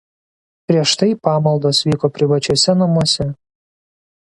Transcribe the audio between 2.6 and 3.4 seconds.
namuose.